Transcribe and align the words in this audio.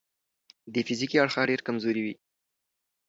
د 0.73 0.75
فزیکي 0.87 1.17
اړخه 1.23 1.41
ډېر 1.49 1.61
کمزوري 1.67 2.01
وي. 2.03 2.15